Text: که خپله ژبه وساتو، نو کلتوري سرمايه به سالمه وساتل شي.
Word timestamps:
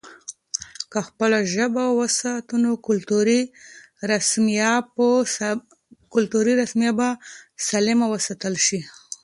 که 0.91 0.99
خپله 1.07 1.37
ژبه 1.53 1.85
وساتو، 1.99 2.55
نو 2.63 2.71
کلتوري 6.15 6.59
سرمايه 6.67 6.91
به 6.97 7.07
سالمه 7.67 8.05
وساتل 8.13 8.55
شي. 8.65 8.79